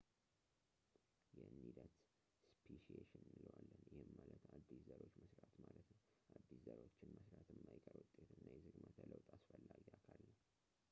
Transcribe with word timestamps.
ይህንን 1.37 1.57
ሂደት 1.65 1.91
ስፔሺኤሽን 2.59 3.25
እንለዋለን፣ 3.31 3.77
ይህም 3.97 4.07
ማለት 4.21 4.45
አዲስ 4.55 4.81
ዘሮችን 4.87 5.21
መስራት 5.27 5.53
ማለት 5.65 5.85
ነው። 5.95 6.01
አዲስ 6.39 6.61
ዘሮችን 6.67 7.13
መስራት 7.17 7.47
የማይቀር 7.55 7.97
ውጤት 8.01 8.31
እና 8.37 8.47
የዝግመተ 8.55 8.97
ለውጥ 9.11 9.29
አስፈላጊ 9.37 9.85
አካል 9.99 10.19
ነው 10.31 10.35